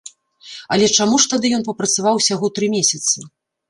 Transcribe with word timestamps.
Але 0.75 0.85
чаму 0.97 1.21
ж 1.25 1.31
тады 1.35 1.53
ён 1.59 1.63
папрацаваў 1.71 2.15
ўсяго 2.23 2.55
тры 2.59 2.75
месяцы? 2.79 3.33